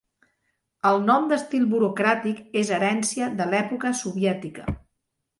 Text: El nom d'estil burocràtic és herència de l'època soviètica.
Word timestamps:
El 0.91 0.95
nom 1.09 1.25
d'estil 1.33 1.67
burocràtic 1.73 2.39
és 2.61 2.71
herència 2.77 3.27
de 3.41 3.47
l'època 3.51 3.93
soviètica. 4.01 4.65